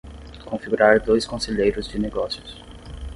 [0.47, 2.59] Configurar dois conselheiros de negócios